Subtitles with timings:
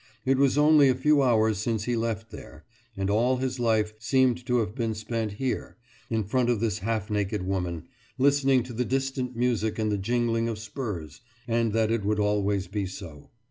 [0.25, 2.65] It was only a few hours since he left there
[2.97, 5.77] and all his life seemed to have been spent here,
[6.09, 7.83] in front of this half naked woman,
[8.17, 12.65] listening to the distant music and the jingling of spurs; and that it would always
[12.65, 13.29] be so.